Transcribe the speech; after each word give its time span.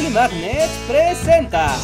Ugly 0.00 0.14
Magnet 0.14 0.70
presenta. 0.88 1.76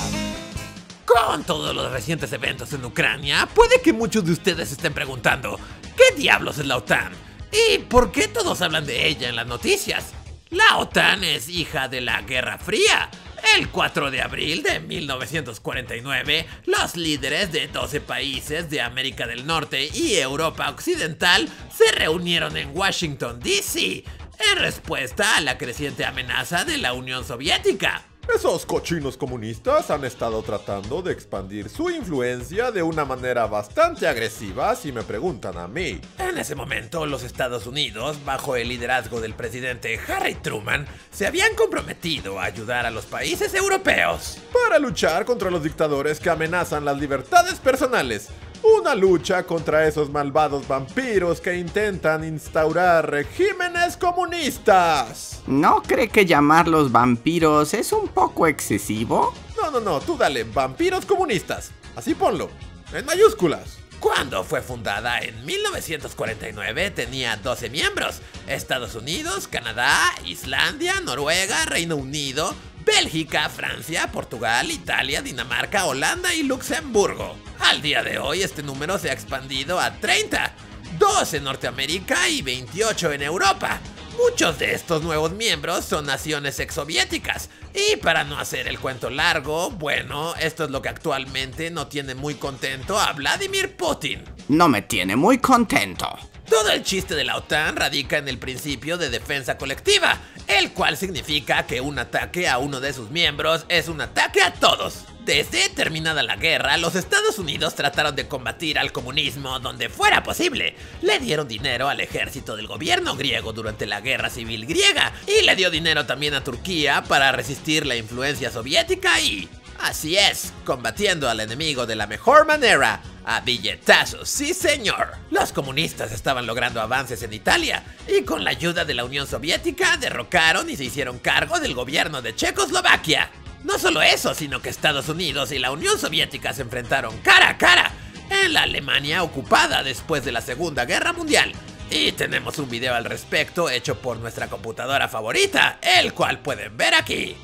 Con 1.04 1.44
todos 1.44 1.74
los 1.74 1.92
recientes 1.92 2.32
eventos 2.32 2.72
en 2.72 2.82
Ucrania, 2.82 3.46
puede 3.54 3.82
que 3.82 3.92
muchos 3.92 4.24
de 4.24 4.32
ustedes 4.32 4.72
estén 4.72 4.94
preguntando, 4.94 5.60
¿qué 5.96 6.16
diablos 6.16 6.58
es 6.58 6.66
la 6.66 6.78
OTAN? 6.78 7.12
¿Y 7.52 7.78
por 7.78 8.12
qué 8.12 8.26
todos 8.28 8.62
hablan 8.62 8.86
de 8.86 9.06
ella 9.06 9.28
en 9.28 9.36
las 9.36 9.46
noticias? 9.46 10.14
La 10.48 10.78
OTAN 10.78 11.24
es 11.24 11.50
hija 11.50 11.88
de 11.88 12.00
la 12.00 12.22
Guerra 12.22 12.56
Fría. 12.56 13.10
El 13.54 13.68
4 13.68 14.10
de 14.10 14.22
abril 14.22 14.62
de 14.62 14.80
1949, 14.80 16.46
los 16.64 16.96
líderes 16.96 17.52
de 17.52 17.68
12 17.68 18.00
países 18.00 18.70
de 18.70 18.80
América 18.80 19.26
del 19.26 19.46
Norte 19.46 19.90
y 19.92 20.14
Europa 20.14 20.70
Occidental 20.70 21.48
se 21.70 21.92
reunieron 21.92 22.56
en 22.56 22.74
Washington, 22.74 23.40
D.C., 23.40 24.04
en 24.52 24.58
respuesta 24.58 25.36
a 25.36 25.40
la 25.40 25.58
creciente 25.58 26.04
amenaza 26.04 26.64
de 26.64 26.78
la 26.78 26.92
Unión 26.92 27.24
Soviética. 27.24 28.04
Esos 28.34 28.66
cochinos 28.66 29.16
comunistas 29.16 29.88
han 29.90 30.04
estado 30.04 30.42
tratando 30.42 31.00
de 31.00 31.12
expandir 31.12 31.68
su 31.68 31.90
influencia 31.90 32.72
de 32.72 32.82
una 32.82 33.04
manera 33.04 33.46
bastante 33.46 34.08
agresiva 34.08 34.74
si 34.74 34.90
me 34.90 35.04
preguntan 35.04 35.56
a 35.56 35.68
mí. 35.68 36.00
En 36.18 36.36
ese 36.36 36.56
momento, 36.56 37.06
los 37.06 37.22
Estados 37.22 37.66
Unidos, 37.68 38.18
bajo 38.24 38.56
el 38.56 38.68
liderazgo 38.68 39.20
del 39.20 39.34
presidente 39.34 40.00
Harry 40.08 40.34
Truman, 40.34 40.86
se 41.12 41.26
habían 41.26 41.54
comprometido 41.54 42.40
a 42.40 42.44
ayudar 42.44 42.84
a 42.84 42.90
los 42.90 43.06
países 43.06 43.54
europeos. 43.54 44.38
Para 44.52 44.80
luchar 44.80 45.24
contra 45.24 45.50
los 45.50 45.62
dictadores 45.62 46.18
que 46.18 46.28
amenazan 46.28 46.84
las 46.84 46.98
libertades 46.98 47.60
personales, 47.60 48.28
una 48.74 48.94
lucha 48.94 49.44
contra 49.44 49.86
esos 49.86 50.10
malvados 50.10 50.66
vampiros 50.66 51.40
que 51.40 51.56
intentan 51.56 52.24
instaurar 52.24 53.10
regímenes 53.10 53.96
comunistas. 53.96 55.42
¿No 55.46 55.82
cree 55.82 56.08
que 56.08 56.26
llamarlos 56.26 56.90
vampiros 56.90 57.74
es 57.74 57.92
un 57.92 58.08
poco 58.08 58.46
excesivo? 58.46 59.32
No, 59.56 59.70
no, 59.70 59.80
no, 59.80 60.00
tú 60.00 60.16
dale, 60.16 60.44
vampiros 60.44 61.06
comunistas. 61.06 61.70
Así 61.94 62.14
ponlo, 62.14 62.50
en 62.92 63.04
mayúsculas. 63.04 63.78
Cuando 64.00 64.44
fue 64.44 64.60
fundada 64.60 65.20
en 65.20 65.44
1949 65.46 66.90
tenía 66.90 67.36
12 67.36 67.70
miembros, 67.70 68.20
Estados 68.46 68.94
Unidos, 68.94 69.48
Canadá, 69.48 69.98
Islandia, 70.24 71.00
Noruega, 71.00 71.64
Reino 71.64 71.96
Unido, 71.96 72.54
Bélgica, 72.86 73.48
Francia, 73.48 74.10
Portugal, 74.12 74.70
Italia, 74.70 75.20
Dinamarca, 75.20 75.86
Holanda 75.86 76.32
y 76.32 76.44
Luxemburgo. 76.44 77.34
Al 77.58 77.82
día 77.82 78.04
de 78.04 78.18
hoy 78.18 78.42
este 78.42 78.62
número 78.62 78.96
se 78.96 79.10
ha 79.10 79.12
expandido 79.12 79.80
a 79.80 79.98
30, 79.98 80.54
2 80.96 81.34
en 81.34 81.44
Norteamérica 81.44 82.28
y 82.28 82.42
28 82.42 83.12
en 83.12 83.22
Europa. 83.22 83.80
Muchos 84.16 84.60
de 84.60 84.72
estos 84.72 85.02
nuevos 85.02 85.32
miembros 85.32 85.84
son 85.84 86.06
naciones 86.06 86.60
exsoviéticas. 86.60 87.50
Y 87.74 87.96
para 87.96 88.22
no 88.22 88.38
hacer 88.38 88.68
el 88.68 88.78
cuento 88.78 89.10
largo, 89.10 89.70
bueno, 89.70 90.34
esto 90.36 90.64
es 90.64 90.70
lo 90.70 90.80
que 90.80 90.88
actualmente 90.88 91.70
no 91.72 91.88
tiene 91.88 92.14
muy 92.14 92.36
contento 92.36 92.98
a 92.98 93.12
Vladimir 93.12 93.76
Putin. 93.76 94.22
No 94.48 94.68
me 94.68 94.82
tiene 94.82 95.16
muy 95.16 95.38
contento. 95.38 96.16
Todo 96.48 96.70
el 96.70 96.84
chiste 96.84 97.14
de 97.14 97.24
la 97.24 97.36
OTAN 97.36 97.74
radica 97.74 98.18
en 98.18 98.28
el 98.28 98.38
principio 98.38 98.98
de 98.98 99.10
defensa 99.10 99.58
colectiva, 99.58 100.18
el 100.46 100.72
cual 100.72 100.96
significa 100.96 101.66
que 101.66 101.80
un 101.80 101.98
ataque 101.98 102.48
a 102.48 102.58
uno 102.58 102.80
de 102.80 102.92
sus 102.92 103.10
miembros 103.10 103.66
es 103.68 103.88
un 103.88 104.00
ataque 104.00 104.42
a 104.42 104.52
todos. 104.54 105.04
Desde 105.24 105.68
terminada 105.70 106.22
la 106.22 106.36
guerra, 106.36 106.76
los 106.76 106.94
Estados 106.94 107.40
Unidos 107.40 107.74
trataron 107.74 108.14
de 108.14 108.28
combatir 108.28 108.78
al 108.78 108.92
comunismo 108.92 109.58
donde 109.58 109.88
fuera 109.88 110.22
posible. 110.22 110.76
Le 111.02 111.18
dieron 111.18 111.48
dinero 111.48 111.88
al 111.88 111.98
ejército 111.98 112.54
del 112.56 112.68
gobierno 112.68 113.16
griego 113.16 113.52
durante 113.52 113.86
la 113.86 114.00
guerra 114.00 114.30
civil 114.30 114.66
griega 114.66 115.12
y 115.26 115.44
le 115.44 115.56
dio 115.56 115.68
dinero 115.68 116.06
también 116.06 116.34
a 116.34 116.44
Turquía 116.44 117.02
para 117.08 117.32
resistir 117.32 117.86
la 117.86 117.96
influencia 117.96 118.52
soviética 118.52 119.18
y... 119.20 119.48
Así 119.78 120.16
es, 120.16 120.54
combatiendo 120.64 121.28
al 121.28 121.40
enemigo 121.40 121.84
de 121.84 121.96
la 121.96 122.06
mejor 122.06 122.46
manera, 122.46 123.02
a 123.26 123.40
billetazos, 123.40 124.30
sí 124.30 124.54
señor. 124.54 125.12
Los 125.30 125.52
comunistas 125.52 126.12
estaban 126.12 126.46
logrando 126.46 126.80
avances 126.80 127.22
en 127.24 127.32
Italia 127.32 127.82
y 128.08 128.22
con 128.22 128.44
la 128.44 128.50
ayuda 128.50 128.84
de 128.84 128.94
la 128.94 129.04
Unión 129.04 129.26
Soviética 129.26 129.96
derrocaron 129.96 130.70
y 130.70 130.76
se 130.76 130.84
hicieron 130.84 131.18
cargo 131.18 131.58
del 131.58 131.74
gobierno 131.74 132.22
de 132.22 132.34
Checoslovaquia. 132.34 133.30
No 133.64 133.80
solo 133.80 134.00
eso, 134.00 134.32
sino 134.32 134.62
que 134.62 134.68
Estados 134.70 135.08
Unidos 135.08 135.50
y 135.50 135.58
la 135.58 135.72
Unión 135.72 135.98
Soviética 135.98 136.52
se 136.54 136.62
enfrentaron 136.62 137.18
cara 137.18 137.50
a 137.50 137.58
cara 137.58 137.90
en 138.30 138.52
la 138.52 138.62
Alemania 138.62 139.24
ocupada 139.24 139.82
después 139.82 140.24
de 140.24 140.30
la 140.30 140.40
Segunda 140.40 140.84
Guerra 140.84 141.12
Mundial. 141.12 141.52
Y 141.90 142.12
tenemos 142.12 142.58
un 142.58 142.68
video 142.68 142.94
al 142.94 143.04
respecto 143.04 143.68
hecho 143.68 143.96
por 144.00 144.18
nuestra 144.18 144.48
computadora 144.48 145.08
favorita, 145.08 145.78
el 145.82 146.14
cual 146.14 146.38
pueden 146.38 146.76
ver 146.76 146.94
aquí. 146.94 147.36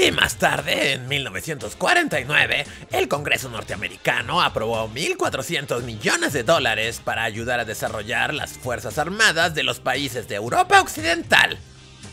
Y 0.00 0.12
más 0.12 0.36
tarde, 0.36 0.92
en 0.92 1.08
1949, 1.08 2.64
el 2.92 3.08
Congreso 3.08 3.48
norteamericano 3.48 4.40
aprobó 4.40 4.88
1.400 4.88 5.82
millones 5.82 6.32
de 6.32 6.44
dólares 6.44 7.00
para 7.02 7.24
ayudar 7.24 7.58
a 7.58 7.64
desarrollar 7.64 8.32
las 8.32 8.52
Fuerzas 8.52 8.96
Armadas 8.98 9.56
de 9.56 9.64
los 9.64 9.80
países 9.80 10.28
de 10.28 10.36
Europa 10.36 10.80
Occidental. 10.80 11.58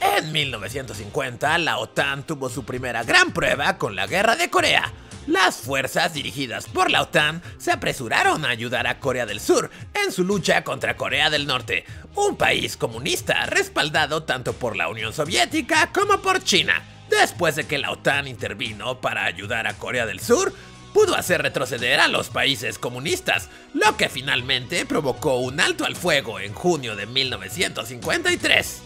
En 0.01 0.31
1950, 0.31 1.59
la 1.59 1.78
OTAN 1.78 2.24
tuvo 2.25 2.50
su 2.50 2.66
primera 2.66 3.03
gran 3.03 3.31
prueba 3.31 3.78
con 3.78 3.95
la 3.95 4.07
Guerra 4.07 4.35
de 4.35 4.50
Corea. 4.50 4.91
Las 5.28 5.57
fuerzas 5.57 6.12
dirigidas 6.13 6.66
por 6.66 6.90
la 6.90 7.03
OTAN 7.03 7.44
se 7.59 7.72
apresuraron 7.72 8.45
a 8.45 8.50
ayudar 8.50 8.88
a 8.88 9.00
Corea 9.00 9.28
del 9.28 9.40
Sur 9.40 9.69
en 9.94 10.12
su 10.12 10.24
lucha 10.24 10.63
contra 10.63 10.97
Corea 10.97 11.29
del 11.29 11.45
Norte, 11.45 11.85
un 12.16 12.35
país 12.35 12.78
comunista 12.78 13.45
respaldado 13.45 14.24
tanto 14.24 14.53
por 14.53 14.75
la 14.75 14.88
Unión 14.88 15.13
Soviética 15.13 15.91
como 15.94 16.19
por 16.24 16.44
China. 16.44 16.94
Después 17.10 17.56
de 17.56 17.66
que 17.66 17.78
la 17.78 17.92
OTAN 17.92 18.28
intervino 18.28 19.00
para 19.00 19.26
ayudar 19.26 19.68
a 19.68 19.74
Corea 19.76 20.06
del 20.06 20.20
Sur, 20.20 20.54
pudo 20.94 21.16
hacer 21.16 21.42
retroceder 21.42 22.00
a 22.00 22.08
los 22.08 22.30
países 22.30 22.80
comunistas, 22.80 23.50
lo 23.74 23.98
que 23.98 24.08
finalmente 24.08 24.86
provocó 24.86 25.36
un 25.38 25.60
alto 25.60 25.86
al 25.86 25.96
fuego 25.96 26.40
en 26.40 26.54
junio 26.54 26.96
de 26.96 27.06
1953. 27.06 28.82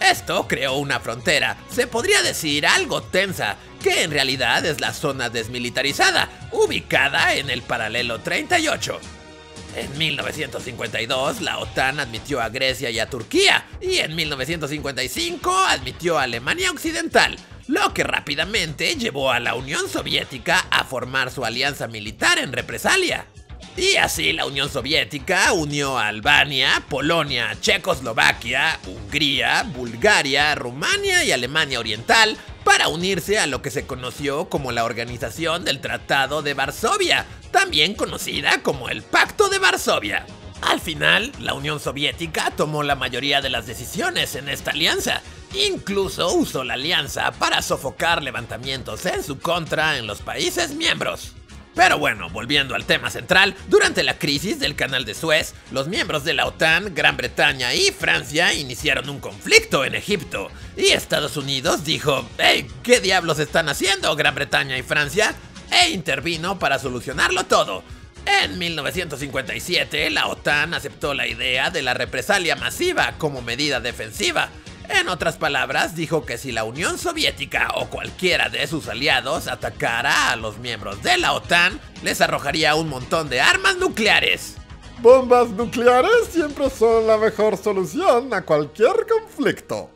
Esto 0.00 0.48
creó 0.48 0.74
una 0.74 0.98
frontera, 0.98 1.58
se 1.70 1.86
podría 1.86 2.22
decir 2.22 2.66
algo 2.66 3.02
tensa, 3.02 3.56
que 3.82 4.02
en 4.02 4.10
realidad 4.10 4.64
es 4.64 4.80
la 4.80 4.92
zona 4.92 5.28
desmilitarizada, 5.28 6.28
ubicada 6.50 7.34
en 7.34 7.50
el 7.50 7.62
paralelo 7.62 8.20
38. 8.20 8.98
En 9.76 9.98
1952, 9.98 11.40
la 11.40 11.58
OTAN 11.58 12.00
admitió 12.00 12.40
a 12.40 12.48
Grecia 12.48 12.90
y 12.90 12.98
a 12.98 13.08
Turquía, 13.08 13.66
y 13.80 13.98
en 13.98 14.16
1955 14.16 15.54
admitió 15.68 16.18
a 16.18 16.22
Alemania 16.24 16.70
Occidental, 16.70 17.38
lo 17.66 17.94
que 17.94 18.04
rápidamente 18.04 18.96
llevó 18.96 19.30
a 19.30 19.40
la 19.40 19.54
Unión 19.54 19.88
Soviética 19.88 20.66
a 20.70 20.84
formar 20.84 21.30
su 21.30 21.44
alianza 21.44 21.88
militar 21.88 22.38
en 22.38 22.52
represalia. 22.52 23.26
Y 23.76 23.96
así 23.96 24.32
la 24.32 24.44
Unión 24.44 24.70
Soviética 24.70 25.52
unió 25.54 25.98
a 25.98 26.08
Albania, 26.08 26.82
Polonia, 26.90 27.56
Checoslovaquia, 27.60 28.78
Hungría, 28.86 29.62
Bulgaria, 29.74 30.54
Rumania 30.54 31.24
y 31.24 31.32
Alemania 31.32 31.80
Oriental 31.80 32.36
para 32.64 32.88
unirse 32.88 33.38
a 33.38 33.46
lo 33.46 33.62
que 33.62 33.70
se 33.70 33.86
conoció 33.86 34.50
como 34.50 34.72
la 34.72 34.84
Organización 34.84 35.64
del 35.64 35.80
Tratado 35.80 36.42
de 36.42 36.52
Varsovia, 36.52 37.24
también 37.50 37.94
conocida 37.94 38.62
como 38.62 38.90
el 38.90 39.02
Pacto 39.02 39.48
de 39.48 39.58
Varsovia. 39.58 40.26
Al 40.60 40.80
final, 40.80 41.32
la 41.40 41.54
Unión 41.54 41.80
Soviética 41.80 42.52
tomó 42.56 42.82
la 42.82 42.94
mayoría 42.94 43.40
de 43.40 43.50
las 43.50 43.66
decisiones 43.66 44.36
en 44.36 44.48
esta 44.48 44.70
alianza, 44.70 45.22
incluso 45.54 46.32
usó 46.34 46.64
la 46.64 46.74
alianza 46.74 47.32
para 47.32 47.62
sofocar 47.62 48.22
levantamientos 48.22 49.06
en 49.06 49.22
su 49.22 49.38
contra 49.38 49.98
en 49.98 50.06
los 50.06 50.20
países 50.20 50.74
miembros. 50.74 51.32
Pero 51.74 51.98
bueno, 51.98 52.28
volviendo 52.28 52.74
al 52.74 52.84
tema 52.84 53.10
central, 53.10 53.54
durante 53.68 54.02
la 54.02 54.18
crisis 54.18 54.58
del 54.58 54.76
canal 54.76 55.06
de 55.06 55.14
Suez, 55.14 55.54
los 55.70 55.88
miembros 55.88 56.22
de 56.22 56.34
la 56.34 56.46
OTAN, 56.46 56.94
Gran 56.94 57.16
Bretaña 57.16 57.74
y 57.74 57.90
Francia 57.90 58.52
iniciaron 58.52 59.08
un 59.08 59.20
conflicto 59.20 59.84
en 59.84 59.94
Egipto. 59.94 60.50
Y 60.76 60.88
Estados 60.88 61.36
Unidos 61.38 61.84
dijo, 61.84 62.28
hey, 62.38 62.66
¿qué 62.82 63.00
diablos 63.00 63.38
están 63.38 63.70
haciendo 63.70 64.14
Gran 64.16 64.34
Bretaña 64.34 64.76
y 64.76 64.82
Francia? 64.82 65.34
E 65.70 65.90
intervino 65.90 66.58
para 66.58 66.78
solucionarlo 66.78 67.44
todo. 67.44 67.82
En 68.26 68.58
1957, 68.58 70.10
la 70.10 70.28
OTAN 70.28 70.74
aceptó 70.74 71.14
la 71.14 71.26
idea 71.26 71.70
de 71.70 71.82
la 71.82 71.94
represalia 71.94 72.54
masiva 72.54 73.14
como 73.18 73.42
medida 73.42 73.80
defensiva, 73.80 74.50
en 75.00 75.08
otras 75.08 75.36
palabras, 75.36 75.94
dijo 75.94 76.24
que 76.24 76.38
si 76.38 76.52
la 76.52 76.64
Unión 76.64 76.98
Soviética 76.98 77.68
o 77.74 77.88
cualquiera 77.88 78.48
de 78.48 78.66
sus 78.66 78.88
aliados 78.88 79.48
atacara 79.48 80.30
a 80.30 80.36
los 80.36 80.58
miembros 80.58 81.02
de 81.02 81.18
la 81.18 81.32
OTAN, 81.32 81.80
les 82.02 82.20
arrojaría 82.20 82.74
un 82.74 82.88
montón 82.88 83.28
de 83.28 83.40
armas 83.40 83.76
nucleares. 83.76 84.56
Bombas 85.00 85.50
nucleares 85.50 86.28
siempre 86.30 86.70
son 86.70 87.06
la 87.06 87.16
mejor 87.16 87.56
solución 87.56 88.32
a 88.32 88.42
cualquier 88.42 89.06
conflicto. 89.08 89.90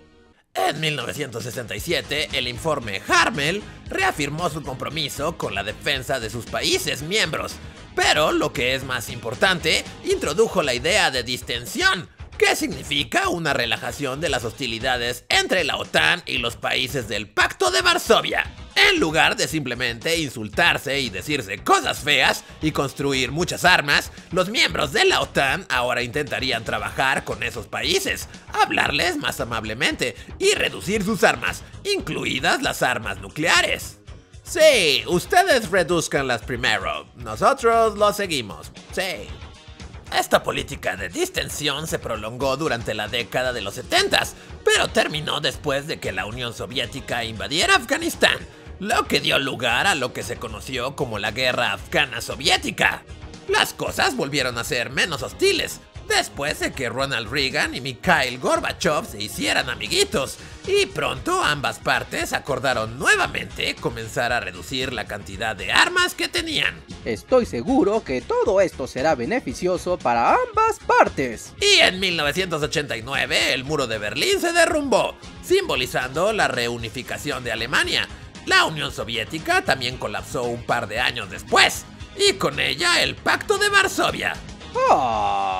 En 0.54 0.80
1967, 0.80 2.30
el 2.32 2.48
informe 2.48 3.02
Harmel 3.06 3.62
reafirmó 3.88 4.48
su 4.48 4.62
compromiso 4.62 5.36
con 5.36 5.54
la 5.54 5.62
defensa 5.62 6.18
de 6.18 6.30
sus 6.30 6.46
países 6.46 7.02
miembros, 7.02 7.52
pero 7.94 8.32
lo 8.32 8.52
que 8.52 8.74
es 8.74 8.82
más 8.84 9.10
importante, 9.10 9.84
introdujo 10.04 10.62
la 10.62 10.74
idea 10.74 11.10
de 11.10 11.22
distensión, 11.22 12.08
¿Qué 12.38 12.54
significa 12.54 13.30
una 13.30 13.54
relajación 13.54 14.20
de 14.20 14.28
las 14.28 14.44
hostilidades 14.44 15.24
entre 15.30 15.64
la 15.64 15.76
OTAN 15.76 16.22
y 16.26 16.36
los 16.36 16.56
países 16.56 17.08
del 17.08 17.28
Pacto 17.28 17.70
de 17.70 17.80
Varsovia. 17.80 18.44
En 18.74 19.00
lugar 19.00 19.36
de 19.36 19.48
simplemente 19.48 20.18
insultarse 20.18 21.00
y 21.00 21.08
decirse 21.08 21.58
cosas 21.64 22.00
feas 22.00 22.44
y 22.60 22.72
construir 22.72 23.32
muchas 23.32 23.64
armas, 23.64 24.12
los 24.32 24.50
miembros 24.50 24.92
de 24.92 25.06
la 25.06 25.22
OTAN 25.22 25.66
ahora 25.70 26.02
intentarían 26.02 26.62
trabajar 26.62 27.24
con 27.24 27.42
esos 27.42 27.68
países, 27.68 28.28
hablarles 28.52 29.16
más 29.16 29.40
amablemente 29.40 30.14
y 30.38 30.52
reducir 30.52 31.02
sus 31.04 31.24
armas, 31.24 31.62
incluidas 31.84 32.60
las 32.60 32.82
armas 32.82 33.18
nucleares. 33.22 33.98
Sí, 34.42 35.02
ustedes 35.06 35.70
reduzcanlas 35.70 36.42
primero, 36.42 37.06
nosotros 37.16 37.96
lo 37.96 38.12
seguimos. 38.12 38.70
Sí. 38.92 39.26
Esta 40.18 40.42
política 40.42 40.96
de 40.96 41.10
distensión 41.10 41.86
se 41.86 41.98
prolongó 41.98 42.56
durante 42.56 42.94
la 42.94 43.06
década 43.06 43.52
de 43.52 43.60
los 43.60 43.74
70, 43.74 44.22
pero 44.64 44.88
terminó 44.88 45.40
después 45.40 45.86
de 45.86 46.00
que 46.00 46.10
la 46.10 46.24
Unión 46.24 46.54
Soviética 46.54 47.22
invadiera 47.22 47.76
Afganistán, 47.76 48.38
lo 48.80 49.06
que 49.06 49.20
dio 49.20 49.38
lugar 49.38 49.86
a 49.86 49.94
lo 49.94 50.14
que 50.14 50.22
se 50.22 50.36
conoció 50.38 50.96
como 50.96 51.18
la 51.18 51.32
Guerra 51.32 51.74
Afgana 51.74 52.22
Soviética. 52.22 53.02
Las 53.48 53.74
cosas 53.74 54.16
volvieron 54.16 54.56
a 54.56 54.64
ser 54.64 54.88
menos 54.88 55.22
hostiles, 55.22 55.80
después 56.08 56.60
de 56.60 56.72
que 56.72 56.88
Ronald 56.88 57.30
Reagan 57.30 57.74
y 57.74 57.80
Mikhail 57.80 58.38
Gorbachev 58.38 59.06
se 59.06 59.22
hicieran 59.22 59.70
amiguitos, 59.70 60.38
y 60.66 60.86
pronto 60.86 61.42
ambas 61.42 61.78
partes 61.78 62.32
acordaron 62.32 62.98
nuevamente 62.98 63.74
comenzar 63.76 64.32
a 64.32 64.40
reducir 64.40 64.92
la 64.92 65.06
cantidad 65.06 65.54
de 65.54 65.72
armas 65.72 66.14
que 66.14 66.28
tenían. 66.28 66.74
Estoy 67.04 67.46
seguro 67.46 68.02
que 68.02 68.20
todo 68.20 68.60
esto 68.60 68.86
será 68.86 69.14
beneficioso 69.14 69.98
para 69.98 70.30
ambas 70.30 70.78
partes. 70.86 71.52
Y 71.60 71.80
en 71.80 72.00
1989 72.00 73.54
el 73.54 73.64
muro 73.64 73.86
de 73.86 73.98
Berlín 73.98 74.40
se 74.40 74.52
derrumbó, 74.52 75.16
simbolizando 75.44 76.32
la 76.32 76.48
reunificación 76.48 77.44
de 77.44 77.52
Alemania. 77.52 78.08
La 78.46 78.64
Unión 78.64 78.92
Soviética 78.92 79.62
también 79.62 79.98
colapsó 79.98 80.44
un 80.44 80.62
par 80.62 80.88
de 80.88 81.00
años 81.00 81.30
después, 81.30 81.84
y 82.16 82.34
con 82.34 82.60
ella 82.60 83.02
el 83.02 83.14
Pacto 83.14 83.58
de 83.58 83.68
Varsovia. 83.68 84.32
Ah. 84.90 85.55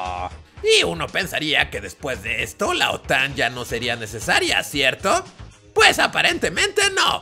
Y 0.63 0.85
uno 0.85 1.07
pensaría 1.07 1.71
que 1.71 1.81
después 1.81 2.23
de 2.23 2.43
esto 2.43 2.75
la 2.75 2.91
OTAN 2.91 3.35
ya 3.35 3.51
no 3.51 3.65
sería 3.65 3.97
necesaria, 3.97 4.63
¿cierto? 4.63 5.25
Pues 5.75 5.99
aparentemente 5.99 6.83
no. 6.91 7.21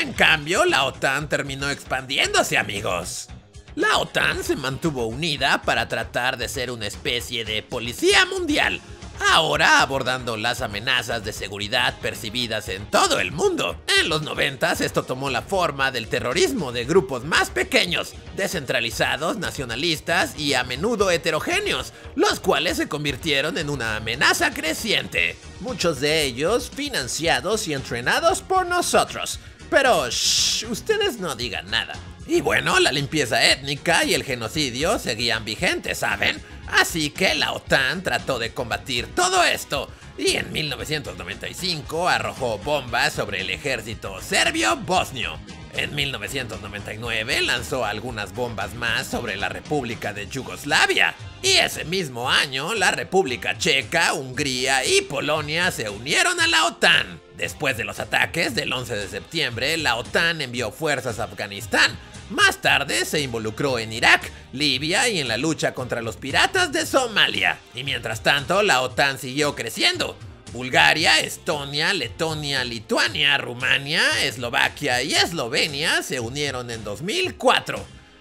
En 0.00 0.12
cambio, 0.12 0.64
la 0.64 0.84
OTAN 0.84 1.28
terminó 1.28 1.70
expandiéndose, 1.70 2.58
amigos. 2.58 3.28
La 3.74 3.98
OTAN 3.98 4.42
se 4.42 4.56
mantuvo 4.56 5.06
unida 5.06 5.62
para 5.62 5.88
tratar 5.88 6.38
de 6.38 6.48
ser 6.48 6.70
una 6.70 6.86
especie 6.86 7.44
de 7.44 7.62
policía 7.62 8.24
mundial, 8.24 8.80
ahora 9.20 9.80
abordando 9.80 10.36
las 10.36 10.60
amenazas 10.60 11.24
de 11.24 11.32
seguridad 11.32 11.98
percibidas 12.00 12.68
en 12.68 12.86
todo 12.90 13.20
el 13.20 13.32
mundo. 13.32 13.80
En 14.00 14.08
los 14.08 14.22
90 14.22 14.66
esto 14.80 15.04
tomó 15.04 15.30
la 15.30 15.42
forma 15.42 15.90
del 15.90 16.08
terrorismo 16.08 16.72
de 16.72 16.84
grupos 16.84 17.24
más 17.24 17.50
pequeños, 17.50 18.14
descentralizados, 18.36 19.38
nacionalistas 19.38 20.38
y 20.38 20.54
a 20.54 20.64
menudo 20.64 21.10
heterogéneos, 21.10 21.92
los 22.14 22.40
cuales 22.40 22.78
se 22.78 22.88
convirtieron 22.88 23.58
en 23.58 23.70
una 23.70 23.96
amenaza 23.96 24.52
creciente. 24.52 25.36
Muchos 25.60 26.00
de 26.00 26.24
ellos 26.24 26.70
financiados 26.74 27.68
y 27.68 27.74
entrenados 27.74 28.42
por 28.42 28.66
nosotros. 28.66 29.38
Pero 29.70 30.08
shh, 30.08 30.64
ustedes 30.70 31.18
no 31.18 31.34
digan 31.36 31.70
nada. 31.70 31.94
Y 32.26 32.40
bueno, 32.40 32.80
la 32.80 32.90
limpieza 32.90 33.44
étnica 33.44 34.04
y 34.04 34.14
el 34.14 34.24
genocidio 34.24 34.98
seguían 34.98 35.44
vigentes, 35.44 35.98
¿saben? 35.98 36.42
Así 36.68 37.10
que 37.10 37.34
la 37.34 37.52
OTAN 37.52 38.02
trató 38.02 38.38
de 38.38 38.52
combatir 38.52 39.06
todo 39.14 39.44
esto 39.44 39.88
y 40.18 40.36
en 40.36 40.52
1995 40.52 42.08
arrojó 42.08 42.58
bombas 42.58 43.12
sobre 43.12 43.42
el 43.42 43.50
ejército 43.50 44.20
serbio-bosnio. 44.20 45.38
En 45.74 45.94
1999 45.94 47.42
lanzó 47.42 47.84
algunas 47.84 48.34
bombas 48.34 48.74
más 48.74 49.06
sobre 49.06 49.36
la 49.36 49.50
República 49.50 50.14
de 50.14 50.26
Yugoslavia. 50.26 51.14
Y 51.42 51.50
ese 51.50 51.84
mismo 51.84 52.30
año, 52.30 52.72
la 52.74 52.92
República 52.92 53.58
Checa, 53.58 54.14
Hungría 54.14 54.86
y 54.86 55.02
Polonia 55.02 55.70
se 55.70 55.90
unieron 55.90 56.40
a 56.40 56.46
la 56.46 56.64
OTAN. 56.64 57.20
Después 57.36 57.76
de 57.76 57.84
los 57.84 58.00
ataques 58.00 58.54
del 58.54 58.72
11 58.72 58.96
de 58.96 59.08
septiembre, 59.08 59.76
la 59.76 59.96
OTAN 59.96 60.40
envió 60.40 60.72
fuerzas 60.72 61.18
a 61.18 61.24
Afganistán. 61.24 61.98
Más 62.30 62.60
tarde 62.60 63.04
se 63.04 63.20
involucró 63.20 63.78
en 63.78 63.92
Irak, 63.92 64.32
Libia 64.52 65.08
y 65.08 65.20
en 65.20 65.28
la 65.28 65.36
lucha 65.36 65.74
contra 65.74 66.02
los 66.02 66.16
piratas 66.16 66.72
de 66.72 66.84
Somalia. 66.84 67.58
Y 67.74 67.84
mientras 67.84 68.22
tanto, 68.22 68.62
la 68.62 68.82
OTAN 68.82 69.18
siguió 69.18 69.54
creciendo. 69.54 70.16
Bulgaria, 70.52 71.20
Estonia, 71.20 71.92
Letonia, 71.92 72.64
Lituania, 72.64 73.38
Rumania, 73.38 74.02
Eslovaquia 74.24 75.02
y 75.02 75.14
Eslovenia 75.14 76.02
se 76.02 76.18
unieron 76.18 76.70
en 76.70 76.82
2004, 76.82 77.78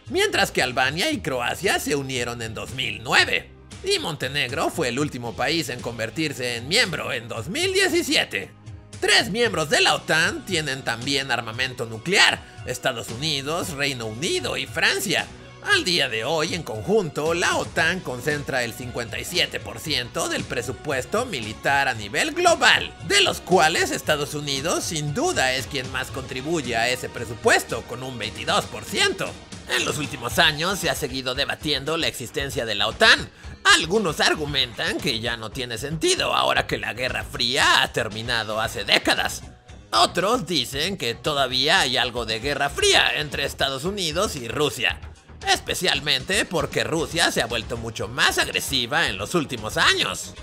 mientras 0.10 0.52
que 0.52 0.62
Albania 0.62 1.12
y 1.12 1.20
Croacia 1.22 1.80
se 1.80 1.96
unieron 1.96 2.42
en 2.42 2.54
2009. 2.54 3.50
Y 3.84 4.00
Montenegro 4.00 4.70
fue 4.70 4.90
el 4.90 5.00
último 5.00 5.36
país 5.36 5.70
en 5.70 5.80
convertirse 5.80 6.58
en 6.58 6.68
miembro 6.68 7.12
en 7.14 7.28
2017. 7.28 8.65
Tres 9.00 9.30
miembros 9.30 9.70
de 9.70 9.82
la 9.82 9.96
OTAN 9.96 10.46
tienen 10.46 10.84
también 10.84 11.32
armamento 11.32 11.86
nuclear, 11.86 12.42
Estados 12.66 13.10
Unidos, 13.10 13.72
Reino 13.72 14.06
Unido 14.06 14.58
y 14.58 14.66
Francia. 14.66 15.28
Al 15.64 15.84
día 15.84 16.10
de 16.10 16.24
hoy, 16.24 16.54
en 16.54 16.62
conjunto, 16.62 17.34
la 17.34 17.58
OTAN 17.58 18.00
concentra 18.00 18.64
el 18.64 18.76
57% 18.76 20.28
del 20.28 20.44
presupuesto 20.44 21.26
militar 21.26 21.88
a 21.88 21.96
nivel 21.96 22.34
global, 22.34 22.94
de 23.08 23.22
los 23.22 23.42
cuales 23.42 23.90
Estados 23.90 24.36
Unidos 24.36 24.84
sin 24.84 25.14
duda 25.16 25.54
es 25.54 25.66
quien 25.66 25.92
más 25.92 26.12
contribuye 26.12 26.76
a 26.76 26.90
ese 26.90 27.10
presupuesto, 27.10 27.82
con 27.84 28.04
un 28.04 28.20
22%. 28.20 29.28
En 29.70 29.86
los 29.86 29.98
últimos 29.98 30.40
años 30.40 30.80
se 30.80 30.90
ha 30.90 30.96
seguido 30.96 31.36
debatiendo 31.36 31.98
la 31.98 32.08
existencia 32.08 32.66
de 32.66 32.76
la 32.76 32.88
OTAN. 32.88 33.30
Algunos 33.76 34.20
argumentan 34.20 35.00
que 35.00 35.20
ya 35.20 35.38
no 35.38 35.50
tiene 35.50 35.78
sentido 35.78 36.34
ahora 36.34 36.68
que 36.68 36.78
la 36.78 36.94
Guerra 36.94 37.24
Fría 37.24 37.82
ha 37.82 37.92
terminado 37.92 38.62
hace 38.62 38.86
décadas. 38.86 39.44
Otros 39.92 40.46
dicen 40.46 40.98
que 40.98 41.16
todavía 41.16 41.80
hay 41.82 41.98
algo 41.98 42.26
de 42.26 42.40
Guerra 42.40 42.70
Fría 42.70 43.20
entre 43.20 43.46
Estados 43.46 43.86
Unidos 43.86 44.36
y 44.36 44.48
Rusia 44.48 45.00
especialmente 45.48 46.46
porque 46.46 46.84
Rusia 46.84 47.32
se 47.32 47.42
ha 47.42 47.48
vuelto 47.48 47.78
mucho 47.78 48.08
más 48.08 48.38
agresiva 48.38 49.08
en 49.08 49.18
los 49.18 49.36
últimos 49.36 49.78
años. 49.78 50.34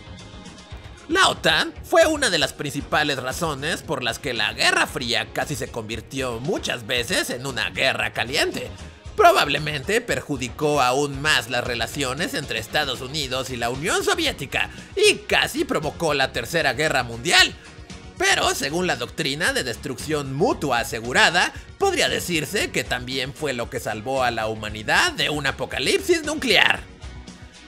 La 1.09 1.29
OTAN 1.29 1.75
fue 1.83 2.07
una 2.07 2.31
de 2.31 2.39
las 2.39 2.53
principales 2.53 3.21
razones 3.21 3.83
por 3.83 4.03
las 4.03 4.19
que 4.19 4.33
la 4.33 4.53
Guerra 4.53 4.87
Fría 4.87 5.29
casi 5.33 5.57
se 5.57 5.69
convirtió 5.69 6.41
muchas 6.41 6.87
veces 6.87 7.31
en 7.31 7.47
una 7.47 7.71
guerra 7.71 8.13
caliente. 8.13 8.70
Probablemente 9.17 10.01
perjudicó 10.01 10.81
aún 10.81 11.21
más 11.21 11.51
las 11.51 11.65
relaciones 11.65 12.35
entre 12.35 12.59
Estados 12.59 13.01
Unidos 13.01 13.51
y 13.51 13.57
la 13.57 13.71
Unión 13.71 14.05
Soviética 14.05 14.71
y 14.97 15.17
casi 15.19 15.65
provocó 15.65 16.15
la 16.15 16.33
Tercera 16.33 16.73
Guerra 16.73 17.03
Mundial, 17.03 17.55
pero 18.17 18.55
según 18.55 18.87
la 18.87 18.97
doctrina 18.97 19.53
de 19.53 19.65
destrucción 19.65 20.33
mutua 20.33 20.81
asegurada, 20.81 21.53
podría 21.79 22.09
decirse 22.09 22.71
que 22.71 22.85
también 22.85 23.35
fue 23.35 23.53
lo 23.53 23.69
que 23.69 23.81
salvó 23.81 24.23
a 24.23 24.31
la 24.31 24.47
humanidad 24.47 25.13
de 25.13 25.29
un 25.29 25.47
apocalipsis 25.47 26.23
nuclear. 26.25 26.81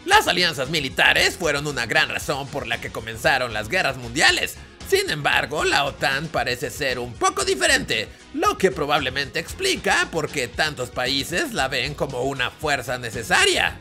Las 0.06 0.28
alianzas 0.28 0.70
militares 0.70 1.36
fueron 1.36 1.66
una 1.66 1.86
gran 1.86 2.08
razón 2.08 2.46
por 2.48 2.66
la 2.66 2.80
que 2.80 2.92
comenzaron 2.92 3.52
las 3.52 3.68
guerras 3.68 3.96
mundiales. 3.96 4.56
Sin 4.88 5.10
embargo, 5.10 5.64
la 5.64 5.84
OTAN 5.84 6.28
parece 6.28 6.70
ser 6.70 6.98
un 6.98 7.14
poco 7.14 7.44
diferente, 7.44 8.08
lo 8.34 8.58
que 8.58 8.70
probablemente 8.70 9.38
explica 9.38 10.08
por 10.10 10.28
qué 10.28 10.46
tantos 10.48 10.90
países 10.90 11.52
la 11.52 11.68
ven 11.68 11.94
como 11.94 12.22
una 12.22 12.50
fuerza 12.50 12.98
necesaria. 12.98 13.78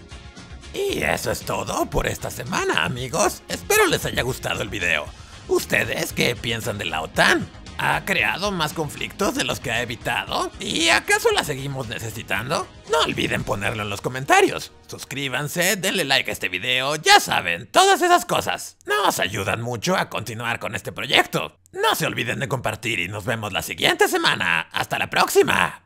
Y 0.73 1.03
eso 1.03 1.31
es 1.31 1.41
todo 1.41 1.85
por 1.87 2.07
esta 2.07 2.31
semana, 2.31 2.85
amigos. 2.85 3.43
Espero 3.47 3.85
les 3.87 4.05
haya 4.05 4.23
gustado 4.23 4.61
el 4.63 4.69
video. 4.69 5.05
¿Ustedes 5.47 6.13
qué 6.13 6.35
piensan 6.35 6.77
de 6.77 6.85
la 6.85 7.01
OTAN? 7.01 7.62
¿Ha 7.77 8.05
creado 8.05 8.51
más 8.51 8.73
conflictos 8.73 9.35
de 9.35 9.43
los 9.43 9.59
que 9.59 9.71
ha 9.71 9.81
evitado? 9.81 10.51
¿Y 10.59 10.89
acaso 10.89 11.31
la 11.31 11.43
seguimos 11.43 11.87
necesitando? 11.87 12.67
No 12.91 12.99
olviden 13.01 13.43
ponerlo 13.43 13.83
en 13.83 13.89
los 13.89 14.01
comentarios. 14.01 14.71
Suscríbanse, 14.87 15.75
denle 15.75 16.05
like 16.05 16.29
a 16.29 16.33
este 16.33 16.49
video, 16.49 16.95
ya 16.95 17.19
saben, 17.19 17.67
todas 17.67 18.01
esas 18.01 18.25
cosas. 18.25 18.77
Nos 18.85 19.19
ayudan 19.19 19.61
mucho 19.61 19.95
a 19.95 20.09
continuar 20.09 20.59
con 20.59 20.75
este 20.75 20.91
proyecto. 20.91 21.59
No 21.71 21.95
se 21.95 22.05
olviden 22.05 22.39
de 22.39 22.47
compartir 22.47 22.99
y 22.99 23.07
nos 23.07 23.25
vemos 23.25 23.51
la 23.51 23.61
siguiente 23.61 24.07
semana. 24.07 24.61
¡Hasta 24.71 24.99
la 24.99 25.09
próxima! 25.09 25.82